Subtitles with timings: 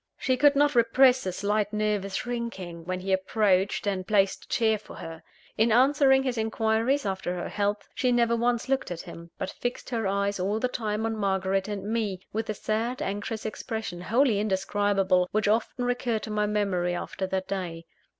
[0.17, 4.79] She could not repress a slight nervous shrinking, when he approached and placed a chair
[4.79, 5.21] for her.
[5.59, 9.91] In answering his inquiries after her health, she never once looked at him; but fixed
[9.91, 14.39] her eyes all the time on Margaret and me, with a sad, anxious expression, wholly
[14.39, 17.85] indescribable, which often recurred to my memory after that day.